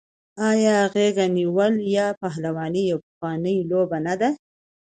آیا 0.49 0.77
غیږ 0.93 1.17
نیول 1.35 1.73
یا 1.95 2.07
پهلواني 2.21 2.85
پخوانۍ 3.05 3.57
لوبه 3.69 3.97
نه 4.05 4.13
ده؟ 4.21 4.29